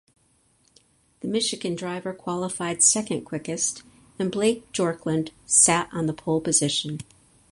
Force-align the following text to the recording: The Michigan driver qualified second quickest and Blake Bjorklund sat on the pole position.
The 1.19 1.27
Michigan 1.27 1.75
driver 1.75 2.11
qualified 2.11 2.81
second 2.81 3.23
quickest 3.23 3.83
and 4.17 4.31
Blake 4.31 4.71
Bjorklund 4.73 5.29
sat 5.45 5.89
on 5.93 6.07
the 6.07 6.13
pole 6.13 6.41
position. 6.41 7.01